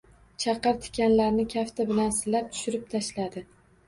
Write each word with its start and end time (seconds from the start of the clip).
Chaqir 0.43 0.77
tikanlarni 0.85 1.45
kafti 1.53 1.85
bilan 1.89 2.09
silab 2.21 2.47
tushirib 2.57 2.89
tashladi. 2.95 3.45